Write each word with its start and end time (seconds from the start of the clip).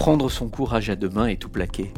Prendre 0.00 0.30
son 0.30 0.48
courage 0.48 0.88
à 0.88 0.96
deux 0.96 1.10
mains 1.10 1.26
et 1.26 1.36
tout 1.36 1.50
plaquer. 1.50 1.92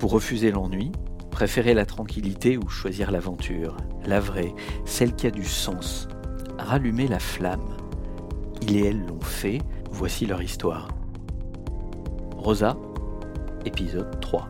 Pour 0.00 0.10
refuser 0.10 0.50
l'ennui, 0.50 0.90
préférer 1.30 1.74
la 1.74 1.86
tranquillité 1.86 2.58
ou 2.58 2.68
choisir 2.68 3.12
l'aventure, 3.12 3.76
la 4.04 4.18
vraie, 4.18 4.52
celle 4.84 5.14
qui 5.14 5.28
a 5.28 5.30
du 5.30 5.44
sens. 5.44 6.08
Rallumer 6.58 7.06
la 7.06 7.20
flamme. 7.20 7.76
Il 8.62 8.76
et 8.76 8.88
elle 8.88 9.06
l'ont 9.06 9.20
fait, 9.20 9.60
voici 9.92 10.26
leur 10.26 10.42
histoire. 10.42 10.88
Rosa, 12.36 12.76
épisode 13.64 14.18
3. 14.20 14.48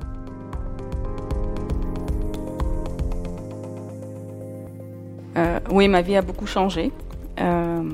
Euh, 5.36 5.60
oui, 5.70 5.86
ma 5.88 6.00
vie 6.00 6.16
a 6.16 6.22
beaucoup 6.22 6.46
changé. 6.46 6.92
Euh, 7.40 7.90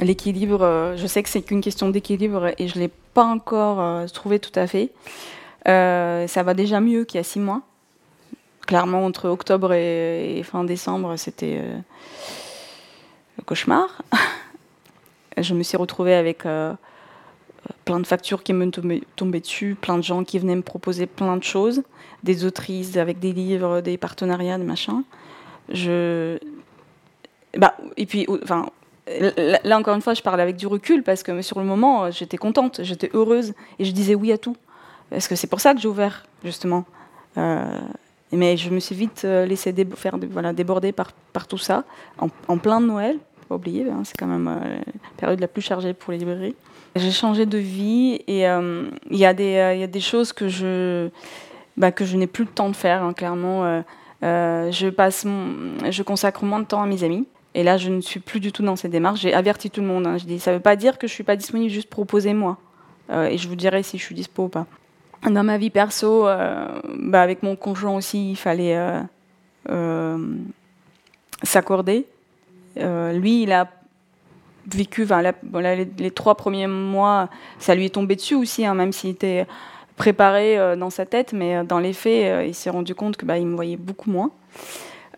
l'équilibre, 0.00 0.62
euh, 0.62 0.96
je 0.96 1.06
sais 1.06 1.22
que 1.22 1.28
c'est 1.28 1.42
qu'une 1.42 1.60
question 1.60 1.90
d'équilibre 1.90 2.54
et 2.56 2.66
je 2.66 2.78
l'ai 2.78 2.90
encore 3.26 4.06
trouvé 4.10 4.38
tout 4.38 4.52
à 4.54 4.66
fait. 4.66 4.90
ça 5.66 6.42
va 6.42 6.54
déjà 6.54 6.80
mieux 6.80 7.04
qu'il 7.04 7.18
y 7.18 7.20
a 7.20 7.24
six 7.24 7.40
mois. 7.40 7.62
Clairement, 8.66 9.04
entre 9.04 9.28
octobre 9.28 9.72
et, 9.72 10.42
fin 10.44 10.64
décembre, 10.64 11.16
c'était 11.16 11.62
le 13.36 13.42
cauchemar. 13.44 14.02
je 15.38 15.54
me 15.54 15.62
suis 15.62 15.76
retrouvée 15.76 16.14
avec 16.14 16.42
plein 17.84 18.00
de 18.00 18.06
factures 18.06 18.42
qui 18.42 18.52
me 18.52 18.70
tombaient 18.70 19.40
dessus, 19.40 19.76
plein 19.80 19.96
de 19.96 20.02
gens 20.02 20.24
qui 20.24 20.38
venaient 20.38 20.56
me 20.56 20.62
proposer 20.62 21.06
plein 21.06 21.36
de 21.36 21.44
choses, 21.44 21.82
des 22.22 22.44
autrices 22.44 22.96
avec 22.96 23.18
des 23.18 23.32
livres, 23.32 23.80
des 23.80 23.96
partenariats, 23.96 24.58
des 24.58 24.64
machins 24.64 25.02
je 25.68 26.38
bah 27.56 27.74
et 27.96 28.06
puis 28.06 28.26
enfin 28.42 28.70
là 29.64 29.78
encore 29.78 29.94
une 29.94 30.02
fois 30.02 30.14
je 30.14 30.22
parle 30.22 30.40
avec 30.40 30.56
du 30.56 30.66
recul 30.66 31.02
parce 31.02 31.22
que 31.22 31.42
sur 31.42 31.58
le 31.58 31.64
moment 31.64 32.10
j'étais 32.10 32.36
contente 32.36 32.80
j'étais 32.82 33.10
heureuse 33.14 33.54
et 33.78 33.84
je 33.84 33.92
disais 33.92 34.14
oui 34.14 34.32
à 34.32 34.38
tout. 34.38 34.56
Parce 35.10 35.26
que 35.26 35.36
c'est 35.36 35.46
pour 35.46 35.60
ça 35.60 35.74
que 35.74 35.80
j'ai 35.80 35.88
ouvert 35.88 36.26
justement. 36.44 36.84
Euh, 37.36 37.64
mais 38.32 38.56
je 38.56 38.68
me 38.70 38.78
suis 38.78 38.94
vite 38.94 39.22
euh, 39.24 39.46
laissé 39.46 39.74
faire 39.94 40.16
voilà 40.30 40.52
déborder 40.52 40.92
par 40.92 41.46
tout 41.48 41.58
ça 41.58 41.84
en, 42.18 42.58
plein 42.58 42.80
de 42.80 42.86
Noël 42.86 43.18
pas 43.48 43.54
oublier 43.54 43.88
hein, 43.88 44.02
c'est 44.04 44.16
quand 44.18 44.26
même 44.26 44.48
euh, 44.48 44.76
la 44.84 45.10
période 45.16 45.40
la 45.40 45.48
plus 45.48 45.62
chargée 45.62 45.94
pour 45.94 46.12
les 46.12 46.18
librairies. 46.18 46.56
J'ai 46.96 47.10
changé 47.10 47.46
de 47.46 47.58
vie 47.58 48.20
et 48.26 48.44
il 48.44 49.16
y 49.16 49.24
a 49.24 49.34
des 49.34 50.00
choses 50.00 50.32
que 50.32 50.48
je 50.48 51.08
bah, 51.76 51.92
que 51.92 52.04
je 52.04 52.16
n'ai 52.16 52.26
plus 52.26 52.44
le 52.44 52.50
temps 52.50 52.68
de 52.68 52.76
faire 52.76 53.02
hein, 53.02 53.12
clairement. 53.12 53.82
Euh, 54.24 54.72
je, 54.72 54.88
passe 54.88 55.24
je 55.24 56.02
consacre 56.02 56.44
moins 56.44 56.60
de 56.60 56.64
temps 56.64 56.82
à 56.82 56.86
mes 56.86 57.04
amis. 57.04 57.26
Et 57.54 57.62
là, 57.62 57.76
je 57.76 57.88
ne 57.88 58.00
suis 58.00 58.20
plus 58.20 58.40
du 58.40 58.52
tout 58.52 58.62
dans 58.62 58.76
cette 58.76 58.90
démarche. 58.90 59.20
J'ai 59.20 59.34
averti 59.34 59.70
tout 59.70 59.80
le 59.80 59.86
monde. 59.86 60.06
Hein. 60.06 60.18
Je 60.18 60.24
dis, 60.24 60.38
ça 60.38 60.52
ne 60.52 60.56
veut 60.56 60.62
pas 60.62 60.76
dire 60.76 60.98
que 60.98 61.06
je 61.06 61.12
ne 61.12 61.14
suis 61.14 61.24
pas 61.24 61.36
disponible, 61.36 61.70
juste 61.70 61.88
proposer 61.88 62.34
moi. 62.34 62.58
Euh, 63.10 63.26
et 63.26 63.38
je 63.38 63.48
vous 63.48 63.56
dirai 63.56 63.82
si 63.82 63.98
je 63.98 64.04
suis 64.04 64.14
dispo 64.14 64.44
ou 64.44 64.48
pas. 64.48 64.66
Dans 65.28 65.42
ma 65.42 65.58
vie 65.58 65.70
perso, 65.70 66.28
euh, 66.28 66.68
bah, 66.94 67.22
avec 67.22 67.42
mon 67.42 67.56
conjoint 67.56 67.96
aussi, 67.96 68.30
il 68.32 68.36
fallait 68.36 68.78
s'accorder. 71.42 72.06
lui, 72.76 73.42
il 73.42 73.52
a 73.52 73.68
vécu, 74.74 75.06
les, 75.98 76.10
trois 76.10 76.34
premiers 76.34 76.66
mois, 76.66 77.28
ça 77.58 77.74
lui 77.74 77.86
est 77.86 77.94
tombé 77.94 78.16
dessus 78.16 78.34
aussi, 78.34 78.66
hein, 78.66 78.74
même 78.74 78.92
s'il 78.92 79.10
était 79.10 79.46
préparé 79.96 80.58
euh, 80.58 80.76
dans 80.76 80.90
sa 80.90 81.04
tête, 81.06 81.32
mais 81.32 81.56
euh, 81.56 81.64
dans 81.64 81.78
les 81.78 81.92
faits, 81.92 82.24
euh, 82.24 82.46
il 82.46 82.54
s'est 82.54 82.70
rendu 82.70 82.94
compte 82.94 83.16
que 83.16 83.26
bah, 83.26 83.38
il 83.38 83.46
me 83.46 83.54
voyait 83.54 83.76
beaucoup 83.76 84.10
moins. 84.10 84.30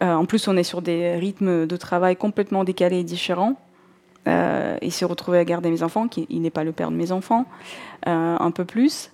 En 0.01 0.25
plus, 0.25 0.49
on 0.49 0.57
est 0.57 0.63
sur 0.65 0.83
des 0.83 1.17
rythmes 1.17 1.67
de 1.67 1.77
travail 1.77 2.17
complètement 2.17 2.65
décalés 2.65 3.01
et 3.01 3.05
différents. 3.05 3.57
il 4.27 4.93
s'est 4.93 5.05
retrouvé 5.05 5.39
à 5.39 5.45
garder 5.45 5.71
mes 5.71 5.83
enfants, 5.83 6.09
qui 6.09 6.27
il 6.31 6.43
n'est 6.43 6.51
pas 6.51 6.65
le 6.65 6.73
père 6.73 6.91
de 6.91 6.97
mes 6.97 7.13
enfants, 7.13 7.47
un 8.07 8.51
peu 8.51 8.65
plus. 8.65 9.11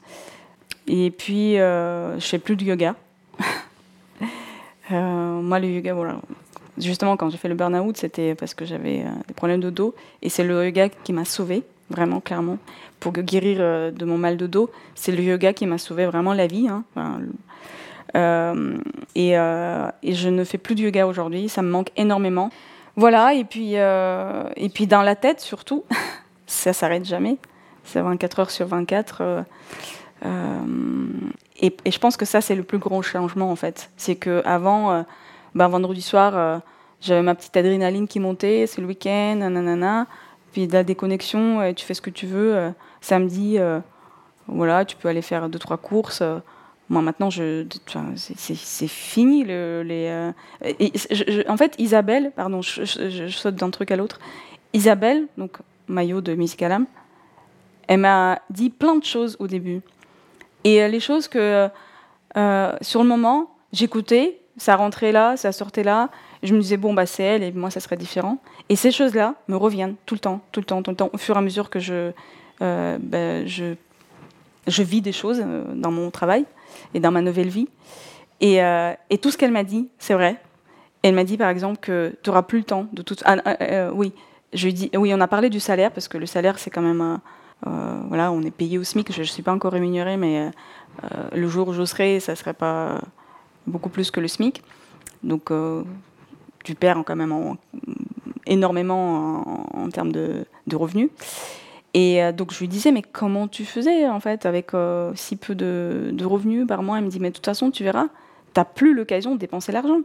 Et 0.87 1.11
puis, 1.11 1.55
je 1.57 2.17
fais 2.21 2.39
plus 2.39 2.57
de 2.57 2.65
yoga. 2.65 2.95
moi, 4.91 5.59
le 5.59 5.69
yoga, 5.69 5.95
voilà. 5.95 6.21
Justement, 6.79 7.17
quand 7.17 7.31
j'ai 7.31 7.39
fait 7.39 7.49
le 7.49 7.55
burn-out, 7.55 7.97
c'était 7.97 8.35
parce 8.35 8.55
que 8.55 8.65
j'avais 8.65 9.05
des 9.27 9.35
problèmes 9.35 9.61
de 9.61 9.71
dos. 9.71 9.95
Et 10.23 10.29
c'est 10.29 10.45
le 10.45 10.65
yoga 10.65 10.89
qui 10.89 11.13
m'a 11.13 11.25
sauvée 11.25 11.65
vraiment 11.91 12.21
clairement. 12.21 12.59
Pour 13.01 13.13
guérir 13.13 13.59
euh, 13.61 13.91
de 13.91 14.05
mon 14.05 14.19
mal 14.19 14.37
de 14.37 14.47
dos, 14.47 14.71
c'est 14.95 15.13
le 15.13 15.23
yoga 15.23 15.53
qui 15.53 15.67
m'a 15.67 15.79
sauvé 15.79 16.07
vraiment 16.07 16.33
la 16.33 16.47
vie. 16.47 16.69
Hein. 16.69 16.85
Euh, 16.97 17.19
et, 19.15 19.39
euh, 19.39 19.91
et, 20.03 20.15
je 20.15 20.29
ne 20.29 20.45
fais 20.45 20.59
plus 20.59 20.75
de 20.75 20.83
yoga 20.83 21.07
aujourd'hui, 21.07 21.49
ça 21.49 21.63
me 21.63 21.71
manque 21.71 21.91
énormément. 21.97 22.51
Voilà, 22.97 23.35
et 23.35 23.45
puis, 23.45 23.75
et 23.75 24.69
puis 24.73 24.87
dans 24.87 25.03
la 25.03 25.17
tête 25.17 25.41
surtout, 25.41 25.85
ça 26.47 26.73
s'arrête 26.73 27.05
jamais. 27.05 27.37
C'est 27.85 28.01
24 28.01 28.41
heures 28.41 28.51
sur 28.51 28.67
24. 28.67 29.45
Et, 30.25 31.77
et, 31.85 31.91
je 31.91 31.99
pense 31.99 32.17
que 32.17 32.25
ça, 32.25 32.41
c'est 32.41 32.55
le 32.55 32.63
plus 32.63 32.79
gros 32.79 33.03
changement 33.03 33.51
en 33.51 33.57
fait. 33.57 33.91
C'est 33.99 34.17
que 34.17 34.43
avant, 34.47 35.05
ben, 35.55 35.69
vendredi 35.69 36.01
soir, 36.01 36.63
j'avais 37.01 37.23
ma 37.23 37.35
petite 37.35 37.57
adrénaline 37.57 38.09
qui 38.09 38.21
montait, 38.21 38.67
c'est 38.67 38.81
le 38.81 38.87
week-end, 38.87 39.37
nanana. 39.37 40.07
Puis 40.53 40.67
de 40.67 40.73
la 40.73 40.85
déconnexion, 40.85 41.73
tu 41.75 41.85
fais 41.85 41.95
ce 41.95 42.01
que 42.01 42.11
tu 42.11 42.27
veux. 42.27 42.57
Euh, 42.57 42.71
samedi, 43.01 43.59
euh, 43.59 43.81
voilà, 44.49 44.85
tu 44.85 44.97
peux 44.97 45.09
aller 45.09 45.23
faire 45.23 45.49
deux, 45.49 45.59
trois 45.59 45.77
courses. 45.77 46.23
Euh. 46.91 46.93
Moi, 46.93 47.03
maintenant, 47.03 47.31
c'est 47.31 48.87
fini. 48.89 49.45
Les, 49.45 50.33
en 51.49 51.57
fait, 51.57 51.75
Isabelle, 51.79 52.33
pardon, 52.35 52.63
je, 52.63 53.29
saute 53.29 53.55
d'un 53.55 53.71
truc 53.71 53.91
à 53.91 53.97
l'autre. 53.97 54.19
Isabelle, 54.73 55.27
donc 55.39 55.59
maillot 55.89 56.21
de 56.21 56.35
Musicalam, 56.35 56.87
elle 57.89 58.01
m'a 58.01 58.41
dit 58.51 58.71
plein 58.71 58.97
de 58.97 59.05
choses 59.05 59.37
au 59.39 59.47
début. 59.47 59.81
Et 60.65 60.87
les 60.89 61.01
choses 61.01 61.29
que, 61.29 61.69
sur 62.81 63.03
le 63.03 63.09
moment, 63.09 63.55
j'écoutais, 63.73 64.41
ça 64.57 64.77
rentrait 64.77 65.13
là, 65.13 65.37
ça 65.37 65.53
sortait 65.53 65.85
là, 65.85 66.11
je 66.43 66.55
me 66.55 66.61
disais, 66.61 66.77
bon, 66.77 66.95
bah, 66.95 67.07
c'est 67.07 67.23
elle, 67.23 67.43
et 67.43 67.53
moi, 67.53 67.71
ça 67.71 67.81
serait 67.81 67.97
différent. 67.97 68.39
Et 68.69 68.77
ces 68.77 68.91
choses-là 68.91 69.35
me 69.49 69.57
reviennent 69.57 69.97
tout 70.07 70.15
le 70.15 70.21
temps, 70.21 70.41
tout 70.53 70.61
le 70.61 70.67
temps, 70.67 70.83
tout 70.83 70.91
le 70.91 70.97
temps, 70.97 71.11
au 71.13 71.19
fur 71.19 71.35
et 71.35 71.39
à 71.39 71.43
mesure 71.43 71.71
que 71.71 71.81
je, 71.81 72.13
euh, 72.63 72.99
bah, 73.01 73.45
je, 73.47 73.75
vis 74.83 75.01
des 75.01 75.13
choses 75.13 75.43
euh, 75.45 75.65
dans 75.75 75.91
mon 75.91 76.11
travail 76.11 76.45
et 76.95 77.01
dans 77.01 77.11
ma 77.11 77.23
nouvelle 77.23 77.49
vie. 77.49 77.69
Et, 78.41 78.63
euh, 78.63 78.93
et 79.11 79.19
tout 79.19 79.31
ce 79.31 79.39
qu'elle 79.39 79.53
m'a 79.53 79.65
dit, 79.65 79.89
c'est 79.99 80.15
vrai. 80.15 80.41
Elle 81.03 81.15
m'a 81.15 81.25
dit, 81.25 81.37
par 81.37 81.49
exemple, 81.49 81.79
que 81.81 82.15
tu 82.23 82.31
n'auras 82.31 82.43
plus 82.43 82.59
le 82.59 82.65
temps 82.65 82.87
de 82.93 83.03
tout. 83.03 83.17
Ah, 83.25 83.37
oui, 83.93 84.13
je 84.53 84.69
dis, 84.69 84.91
oui, 84.95 85.13
on 85.15 85.21
a 85.21 85.29
parlé 85.29 85.51
du 85.51 85.61
salaire, 85.61 85.93
parce 85.93 86.09
que 86.09 86.19
le 86.19 86.27
salaire, 86.27 86.59
c'est 86.59 86.71
quand 86.71 86.83
même. 86.83 87.21
voilà, 87.63 88.33
on 88.33 88.43
est 88.43 88.51
payé 88.51 88.79
au 88.79 88.85
SMIC, 88.85 89.13
je 89.13 89.21
ne 89.21 89.25
suis 89.25 89.43
pas 89.43 89.53
encore 89.53 89.73
rémunérée, 89.73 90.17
mais 90.17 90.51
le 91.33 91.49
jour 91.49 91.69
où 91.69 91.73
je 91.73 91.85
serai, 91.85 92.19
ça 92.19 92.33
ne 92.33 92.37
serait 92.37 92.55
pas 92.55 93.01
beaucoup 93.67 93.89
plus 93.89 94.11
que 94.11 94.21
le 94.21 94.27
SMIC. 94.27 94.63
Donc, 95.23 95.53
tu 96.65 96.75
perds 96.75 97.03
quand 97.07 97.17
même 97.17 97.57
énormément 98.47 99.69
en, 99.73 99.89
termes 99.91 100.13
de, 100.13 100.47
revenus. 100.73 101.11
Et 101.97 102.23
euh, 102.23 102.31
donc 102.31 102.53
je 102.53 102.59
lui 102.59 102.69
disais, 102.69 102.93
mais 102.93 103.01
comment 103.01 103.49
tu 103.49 103.65
faisais 103.65 104.07
en 104.07 104.21
fait 104.21 104.45
avec 104.45 104.75
euh, 104.75 105.13
si 105.15 105.35
peu 105.35 105.55
de, 105.55 106.15
revenus 106.23 106.67
par 106.67 106.83
mois? 106.83 106.99
Il 106.99 107.07
me 107.07 107.09
dit, 107.09 107.19
mais 107.19 107.31
de 107.31 107.35
toute 107.35 107.47
façon, 107.47 107.71
tu 107.71 107.85
verras, 107.85 108.09
tu 108.53 108.61
n'as 108.61 108.67
plus 108.67 108.93
l'occasion 108.93 109.35
de 109.35 109.39
dépenser 109.41 109.73
l'argent. 109.73 110.01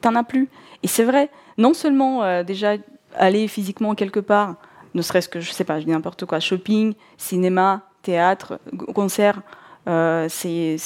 Tu 0.00 0.08
n'en 0.08 0.14
as 0.14 0.24
plus. 0.24 0.48
Et 0.82 0.88
c'est 0.88 1.04
vrai, 1.04 1.28
non 1.58 1.74
seulement 1.74 2.24
euh, 2.24 2.42
déjà 2.42 2.76
aller 3.16 3.48
physiquement 3.48 3.94
quelque 3.94 4.18
part, 4.18 4.54
ne 4.94 5.02
serait-ce 5.02 5.28
que, 5.28 5.40
je 5.40 5.52
sais 5.52 5.64
pas, 5.64 5.78
je 5.78 5.84
dis 5.84 5.90
n'importe 5.90 6.24
quoi, 6.24 6.40
shopping, 6.40 6.94
cinéma, 7.18 7.82
théâtre, 8.00 8.58
concert, 8.94 9.42
c'est, 9.84 10.76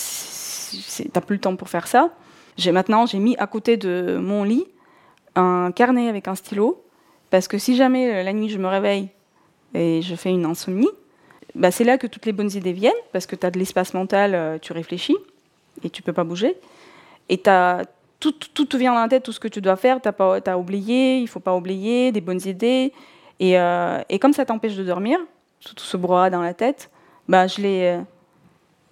t'as 1.12 1.20
plus 1.20 1.36
le 1.36 1.40
temps 1.40 1.54
pour 1.54 1.68
faire 1.68 1.86
ça. 1.86 2.10
J'ai 2.56 2.72
maintenant, 2.72 3.06
j'ai 3.06 3.20
mis 3.20 3.36
à 3.36 3.46
côté 3.46 3.76
de 3.76 4.18
mon 4.20 4.42
lit 4.42 4.66
un 5.36 5.70
carnet 5.70 6.08
avec 6.08 6.26
un 6.26 6.34
stylo, 6.34 6.84
parce 7.30 7.46
que 7.46 7.56
si 7.56 7.76
jamais 7.76 8.24
la 8.24 8.32
nuit 8.32 8.48
je 8.48 8.58
me 8.58 8.66
réveille 8.66 9.10
et 9.74 10.02
je 10.02 10.14
fais 10.14 10.30
une 10.30 10.44
insomnie, 10.44 10.90
bah 11.54 11.70
c'est 11.70 11.84
là 11.84 11.98
que 11.98 12.06
toutes 12.06 12.26
les 12.26 12.32
bonnes 12.32 12.50
idées 12.52 12.72
viennent, 12.72 12.92
parce 13.12 13.26
que 13.26 13.36
tu 13.36 13.46
as 13.46 13.50
de 13.50 13.58
l'espace 13.58 13.94
mental, 13.94 14.34
euh, 14.34 14.58
tu 14.58 14.72
réfléchis 14.72 15.16
et 15.82 15.90
tu 15.90 16.02
peux 16.02 16.12
pas 16.12 16.24
bouger. 16.24 16.56
Et 17.28 17.40
as, 17.46 17.84
tout, 18.20 18.32
tout 18.32 18.64
te 18.64 18.76
vient 18.76 18.94
dans 18.94 19.00
la 19.00 19.08
tête, 19.08 19.22
tout 19.22 19.32
ce 19.32 19.40
que 19.40 19.48
tu 19.48 19.60
dois 19.60 19.76
faire, 19.76 20.00
tu 20.00 20.08
as, 20.08 20.58
oublié, 20.58 21.18
il 21.18 21.28
faut 21.28 21.40
pas 21.40 21.54
oublier, 21.54 22.12
des 22.12 22.20
bonnes 22.20 22.40
idées. 22.46 22.92
Et, 23.40 23.58
euh, 23.58 24.00
et 24.08 24.18
comme 24.18 24.32
ça 24.32 24.44
t'empêche 24.44 24.76
de 24.76 24.84
dormir, 24.84 25.18
tout 25.60 25.74
ce 25.78 25.96
brouhaha 25.96 26.30
dans 26.30 26.42
la 26.42 26.54
tête, 26.54 26.90
bah 27.28 27.46
je 27.46 27.60
les, 27.60 28.00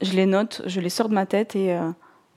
je 0.00 0.12
les 0.12 0.26
note, 0.26 0.62
je 0.66 0.80
les 0.80 0.88
sors 0.88 1.08
de 1.08 1.14
ma 1.14 1.26
tête 1.26 1.56
et 1.56 1.76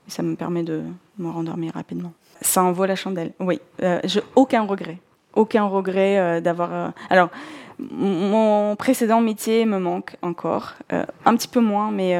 ça 0.08 0.22
me 0.22 0.36
permet 0.36 0.62
de 0.62 0.82
me 1.18 1.30
rendormir 1.30 1.72
rapidement. 1.74 2.12
Ça 2.40 2.62
envoie 2.62 2.86
la 2.86 2.96
chandelle, 2.96 3.32
oui. 3.40 3.60
Euh, 3.82 4.00
aucun 4.34 4.62
regret. 4.62 4.98
Aucun 5.34 5.64
regret 5.64 6.18
euh, 6.18 6.40
d'avoir. 6.40 6.72
Euh, 6.72 6.88
alors, 7.10 7.30
mon 7.78 8.76
précédent 8.76 9.20
métier 9.20 9.64
me 9.66 9.78
manque 9.78 10.16
encore. 10.22 10.74
un 10.90 11.36
petit 11.36 11.48
peu 11.48 11.60
moins, 11.60 11.90
mais 11.90 12.16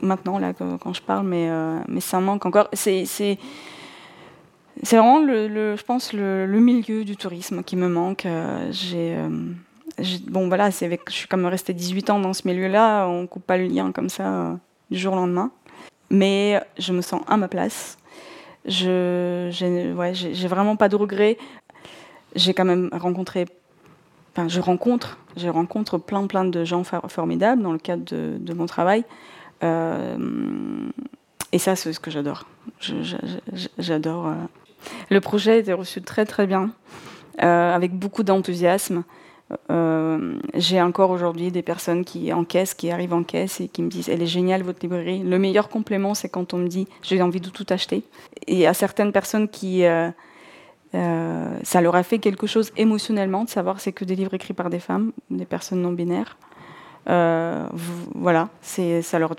maintenant, 0.00 0.38
là, 0.38 0.52
quand 0.52 0.92
je 0.92 1.02
parle, 1.02 1.26
mais, 1.26 1.50
mais 1.88 2.00
ça 2.00 2.20
manque 2.20 2.46
encore. 2.46 2.68
C'est. 2.72 3.38
Vraiment, 4.84 5.26
je 5.26 5.82
pense, 5.82 6.12
le, 6.12 6.46
milieu 6.60 7.04
du 7.04 7.16
tourisme 7.16 7.62
qui 7.62 7.76
me 7.76 7.88
manque. 7.88 8.26
J'ai 8.70 9.16
bon, 10.28 10.48
voilà, 10.48 10.70
je 10.70 10.96
suis 11.08 11.28
même 11.32 11.46
restée 11.46 11.72
18 11.72 12.10
ans 12.10 12.20
dans 12.20 12.32
ce 12.32 12.46
milieu-là, 12.46 13.06
on 13.06 13.26
coupe 13.26 13.44
pas 13.44 13.56
le 13.56 13.66
lien 13.66 13.92
comme 13.92 14.08
ça 14.08 14.28
euh, 14.28 14.54
du 14.90 14.98
jour 14.98 15.14
au 15.14 15.16
lendemain. 15.16 15.50
Mais 16.10 16.60
je 16.78 16.92
me 16.92 17.02
sens 17.02 17.22
à 17.26 17.36
ma 17.36 17.48
place. 17.48 17.98
Je, 18.64 19.48
j'ai, 19.50 20.48
vraiment 20.48 20.76
pas 20.76 20.88
de 20.88 20.96
regrets. 20.96 21.38
J'ai 22.34 22.54
quand 22.54 22.64
même 22.64 22.90
rencontré, 22.92 23.46
je 24.46 24.60
rencontre, 24.60 25.18
je 25.36 25.48
rencontre 25.48 25.98
plein, 25.98 26.26
plein 26.26 26.44
de 26.44 26.64
gens 26.64 26.84
formidables 26.84 27.62
dans 27.62 27.72
le 27.72 27.78
cadre 27.78 28.04
de, 28.04 28.54
mon 28.54 28.66
travail. 28.66 29.04
Euh, 29.64 30.16
et 31.50 31.58
ça, 31.58 31.74
c'est 31.74 31.92
ce 31.92 32.00
que 32.00 32.10
j'adore. 32.10 32.46
j'adore. 33.78 34.28
Euh. 34.28 34.34
Le 35.10 35.20
projet 35.20 35.52
a 35.52 35.56
été 35.56 35.72
reçu 35.72 36.02
très, 36.02 36.24
très 36.24 36.46
bien, 36.46 36.70
avec 37.38 37.92
beaucoup 37.92 38.22
d'enthousiasme. 38.22 39.02
Euh, 39.70 40.38
j'ai 40.54 40.80
encore 40.82 41.10
aujourd'hui 41.10 41.50
des 41.50 41.62
personnes 41.62 42.04
qui 42.04 42.32
encaissent, 42.32 42.74
qui 42.74 42.90
arrivent 42.90 43.14
en 43.14 43.22
caisse 43.22 43.60
et 43.60 43.68
qui 43.68 43.82
me 43.82 43.88
disent 43.88 44.08
Elle 44.08 44.22
est 44.22 44.26
géniale 44.26 44.62
votre 44.62 44.80
librairie. 44.82 45.20
Le 45.20 45.38
meilleur 45.38 45.68
complément, 45.68 46.14
c'est 46.14 46.28
quand 46.28 46.52
on 46.52 46.58
me 46.58 46.68
dit 46.68 46.86
J'ai 47.02 47.20
envie 47.22 47.40
de 47.40 47.48
tout 47.48 47.66
acheter. 47.70 48.02
Et 48.46 48.66
à 48.66 48.74
certaines 48.74 49.12
personnes 49.12 49.48
qui. 49.48 49.84
Euh, 49.84 50.10
euh, 50.94 51.27
ça 51.62 51.80
leur 51.80 51.94
a 51.94 52.02
fait 52.02 52.18
quelque 52.18 52.46
chose 52.46 52.72
émotionnellement 52.76 53.44
de 53.44 53.48
savoir 53.48 53.80
c'est 53.80 53.92
que 53.92 54.04
des 54.04 54.14
livres 54.14 54.34
écrits 54.34 54.54
par 54.54 54.70
des 54.70 54.80
femmes, 54.80 55.12
des 55.30 55.46
personnes 55.46 55.82
non 55.82 55.92
binaires. 55.92 56.36
voilà, 57.06 58.48
c'est 58.60 59.02
ça 59.02 59.18
leur, 59.18 59.34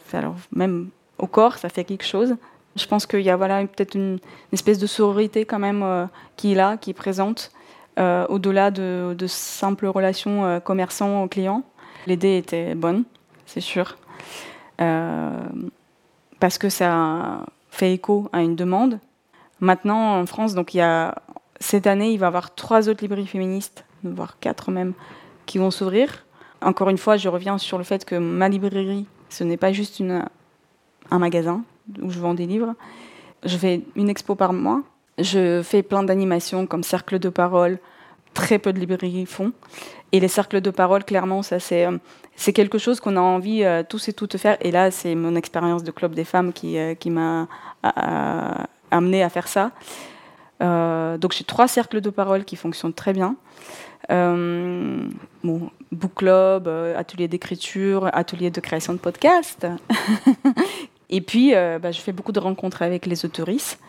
même 0.51 0.89
au 1.18 1.27
corps, 1.27 1.57
ça 1.57 1.69
fait 1.69 1.83
quelque 1.83 2.06
chose. 2.06 2.36
Je 2.75 2.86
pense 2.86 3.06
qu'il 3.06 3.21
y 3.21 3.30
a 3.30 3.36
voilà 3.36 3.66
peut-être 3.66 3.95
une, 3.95 4.19
espèce 4.51 4.80
de 4.80 4.88
sororité 4.88 5.45
quand 5.45 5.60
même 5.60 6.07
qui 6.36 6.54
est 6.54 6.56
là, 6.56 6.77
qui 6.77 6.92
est 6.92 6.94
présente. 6.94 7.51
Euh, 8.00 8.25
au-delà 8.30 8.71
de, 8.71 9.16
simples 9.27 9.88
relations 9.88 10.45
euh, 10.45 10.60
commerçants-clients. 10.62 11.63
L'idée 12.07 12.38
était 12.38 12.74
bonne, 12.74 13.04
c'est 13.45 13.60
sûr, 13.60 13.98
euh, 14.80 15.38
parce 16.39 16.57
que 16.57 16.69
ça 16.69 17.45
fait 17.69 17.94
écho 17.94 18.30
à 18.31 18.42
une 18.42 18.56
demande. 18.56 19.00
Maintenant, 19.60 20.18
en 20.18 20.25
France, 20.25 20.54
donc 20.54 20.74
il 20.74 20.77
y 20.77 20.81
a 20.81 21.16
cette 21.60 21.88
année, 21.88 22.12
il 22.12 22.20
va 22.20 22.28
y 22.28 22.28
avoir 22.28 22.56
trois 22.56 22.90
autres 22.90 23.02
librairies 23.02 23.28
féministes, 23.28 23.86
voire 24.04 24.40
quatre 24.40 24.72
même, 24.72 24.94
qui 25.46 25.58
vont 25.58 25.72
s'ouvrir. 25.72 26.26
Encore 26.62 26.90
une 26.90 26.98
fois, 26.98 27.18
je 27.18 27.30
reviens 27.30 27.58
sur 27.58 27.78
le 27.78 27.84
fait 27.84 28.06
que 28.06 28.16
ma 28.16 28.50
librairie, 28.50 29.06
ce 29.30 29.44
n'est 29.44 29.58
pas 29.58 29.72
juste 29.72 30.02
un 31.12 31.20
magasin 31.20 31.64
où 32.02 32.10
je 32.10 32.20
vends 32.20 32.34
des 32.34 32.46
livres. 32.46 32.76
Je 33.44 33.58
fais 33.58 33.82
une 33.96 34.10
expo 34.10 34.36
par 34.36 34.54
mois 34.54 34.84
je 35.20 35.62
fais 35.64 35.84
plein 35.84 36.04
d'animations 36.04 36.66
comme 36.66 36.84
cercle 36.84 37.20
de 37.20 37.30
parole, 37.30 37.78
très 38.34 38.60
peu 38.60 38.74
de 38.74 38.80
librairies 38.80 39.26
font. 39.26 39.52
Et 40.12 40.20
les 40.20 40.28
cercles 40.28 40.62
de 40.62 40.72
parole, 40.72 41.04
clairement, 41.04 41.44
ça 41.44 41.60
c'est 41.60 41.86
euh, 41.86 41.98
quelque 42.54 42.78
chose 42.78 43.00
qu'on 43.00 43.16
a 43.16 43.22
envie 43.22 43.64
euh, 43.64 43.84
tous 43.88 44.08
et 44.08 44.14
toutes 44.14 44.34
de 44.34 44.38
faire. 44.38 44.58
Et 44.62 44.72
là, 44.72 44.90
c'est 44.92 45.14
mon 45.14 45.36
expérience 45.36 45.84
de 45.84 45.92
club 45.92 46.16
des 46.16 46.24
femmes 46.24 46.52
qui, 46.52 46.78
euh, 46.78 46.96
qui 46.96 47.10
m'a 47.10 47.48
amené 48.92 49.24
à 49.24 49.30
faire 49.30 49.48
ça. 49.48 49.72
Donc 50.60 51.34
j'ai 51.34 51.44
trois 51.44 51.68
cercles 51.68 52.02
de 52.02 52.10
parole 52.10 52.46
qui 52.46 52.56
fonctionnent 52.56 52.94
très 52.94 53.14
bien. 53.14 53.36
bon, 54.10 55.10
book 55.92 56.14
club, 56.16 56.68
atelier 56.98 57.28
d'écriture, 57.28 58.10
atelier 58.14 58.52
de 58.52 58.60
création 58.60 58.94
de 58.94 59.00
podcast. 59.00 59.68
et 61.10 61.22
puis, 61.22 61.52
bah, 61.54 61.92
je 61.92 62.00
fais 62.00 62.12
beaucoup 62.12 62.32
de 62.32 62.40
rencontres 62.40 62.82
avec 62.82 63.06
les 63.06 63.26
autoristes. 63.26 63.80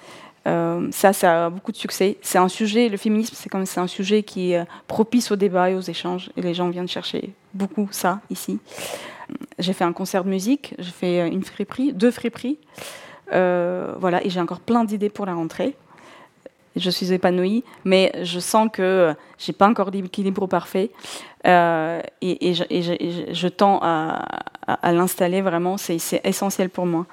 Euh, 0.46 0.88
ça, 0.90 1.12
ça 1.12 1.46
a 1.46 1.50
beaucoup 1.50 1.72
de 1.72 1.76
succès. 1.76 2.16
C'est 2.22 2.38
un 2.38 2.48
sujet, 2.48 2.88
le 2.88 2.96
féminisme, 2.96 3.34
c'est 3.36 3.48
comme 3.48 3.66
c'est 3.66 3.80
un 3.80 3.86
sujet 3.86 4.22
qui 4.22 4.52
est 4.52 4.64
propice 4.86 5.30
au 5.30 5.36
débat 5.36 5.70
et 5.70 5.74
aux 5.74 5.80
échanges, 5.80 6.30
et 6.36 6.42
les 6.42 6.54
gens 6.54 6.68
viennent 6.70 6.88
chercher 6.88 7.32
beaucoup 7.52 7.88
ça 7.90 8.20
ici. 8.30 8.58
J'ai 9.58 9.72
fait 9.72 9.84
un 9.84 9.92
concert 9.92 10.24
de 10.24 10.30
musique, 10.30 10.74
j'ai 10.78 10.90
fait 10.90 11.28
une 11.28 11.44
friperie, 11.44 11.92
deux 11.92 12.10
friperies, 12.10 12.58
euh, 13.32 13.94
voilà, 13.98 14.24
et 14.24 14.30
j'ai 14.30 14.40
encore 14.40 14.60
plein 14.60 14.84
d'idées 14.84 15.10
pour 15.10 15.26
la 15.26 15.34
rentrée. 15.34 15.76
Je 16.76 16.90
suis 16.90 17.12
épanouie, 17.12 17.64
mais 17.84 18.12
je 18.22 18.38
sens 18.38 18.68
que 18.72 19.14
j'ai 19.38 19.52
pas 19.52 19.68
encore 19.68 19.90
l'équilibre 19.90 20.46
parfait, 20.46 20.90
euh, 21.46 22.00
et, 22.22 22.54
je, 22.54 23.48
tends 23.48 23.80
à, 23.82 24.92
l'installer 24.92 25.40
vraiment. 25.40 25.76
C'est 25.76 26.20
essentiel 26.24 26.70
pour 26.70 26.86
moi. 26.86 27.06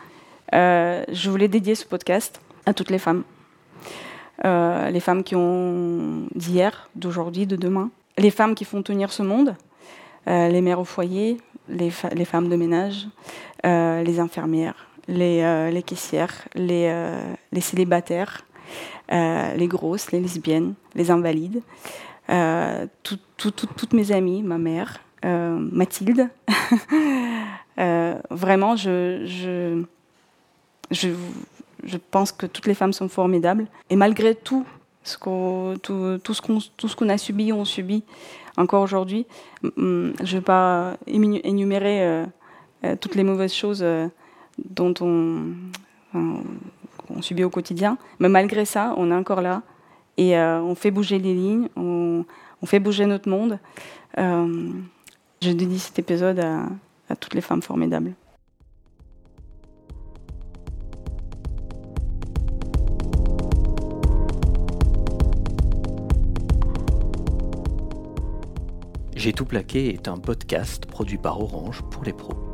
je 0.53 1.29
voulais 1.29 1.47
dédier 1.47 1.75
ce 1.75 1.85
podcast 1.85 2.39
à 2.65 2.73
toutes 2.73 2.91
les 2.91 2.99
femmes. 2.99 3.23
Euh, 4.45 4.89
les 4.89 4.99
femmes 4.99 5.23
qui 5.23 5.35
ont 5.35 6.27
d'hier, 6.35 6.89
d'aujourd'hui, 6.95 7.47
de 7.47 7.55
demain. 7.55 7.89
Les 8.17 8.31
femmes 8.31 8.55
qui 8.55 8.65
font 8.65 8.83
tenir 8.83 9.11
ce 9.11 9.23
monde. 9.23 9.55
Euh, 10.27 10.49
les 10.49 10.61
mères 10.61 10.79
au 10.79 10.85
foyer, 10.85 11.37
les, 11.69 11.89
femmes 11.89 12.49
de 12.49 12.55
ménage, 12.55 13.07
euh, 13.65 14.03
les 14.03 14.19
infirmières, 14.19 14.89
les, 15.07 15.83
caissières, 15.85 16.47
les 16.55 17.61
célibataires, 17.61 18.45
les 19.09 19.67
grosses, 19.67 20.11
les 20.11 20.19
lesbiennes, 20.19 20.73
les 20.95 21.11
invalides. 21.11 21.61
toutes 23.37 23.93
mes 23.93 24.11
amies, 24.11 24.43
ma 24.43 24.57
mère, 24.57 24.99
Mathilde. 25.23 26.29
vraiment, 28.29 28.75
je, 28.75 29.23
je, 29.25 29.83
je 30.91 31.09
je 31.83 31.97
pense 31.97 32.31
que 32.31 32.45
toutes 32.45 32.67
les 32.67 32.73
femmes 32.73 32.93
sont 32.93 33.09
formidables. 33.09 33.67
Et 33.89 33.95
malgré 33.95 34.35
tout 34.35 34.65
ce 35.03 35.17
qu'on, 35.17 35.77
tout, 35.81 36.19
tout, 36.23 36.33
ce 36.33 36.41
qu'on, 36.95 37.09
a 37.09 37.17
subi, 37.17 37.53
on 37.53 37.65
subit 37.65 38.03
encore 38.57 38.83
aujourd'hui, 38.83 39.25
je 39.63 39.69
ne 39.79 40.25
vais 40.25 40.41
pas 40.41 40.97
énumérer 41.07 42.03
euh, 42.03 42.25
euh, 42.83 42.95
toutes 42.99 43.15
les 43.15 43.23
mauvaises 43.23 43.53
choses 43.53 43.81
euh, 43.83 44.07
dont 44.57 44.93
on, 45.01 45.53
on, 47.09 47.21
subit 47.21 47.43
au 47.43 47.49
quotidien. 47.49 47.97
Mais 48.19 48.29
malgré 48.29 48.65
ça, 48.65 48.93
on 48.97 49.11
est 49.11 49.15
encore 49.15 49.41
là 49.41 49.63
et 50.17 50.37
on 50.37 50.73
fait 50.73 50.91
bouger 50.91 51.19
les 51.19 51.33
lignes, 51.33 51.69
on, 51.75 52.25
on 52.61 52.65
fait 52.65 52.79
bouger 52.79 53.05
notre 53.05 53.29
monde. 53.29 53.59
je 54.17 55.51
dédie 55.51 55.79
cet 55.79 55.99
épisode 55.99 56.39
à 56.39 57.15
toutes 57.15 57.35
les 57.35 57.41
femmes 57.41 57.61
formidables. 57.61 58.13
J'ai 69.17 69.33
tout 69.33 69.45
plaqué 69.45 69.93
est 69.93 70.07
un 70.07 70.15
podcast 70.15 70.85
produit 70.85 71.17
par 71.17 71.41
Orange 71.41 71.81
pour 71.89 72.03
les 72.03 72.13
pros. 72.13 72.46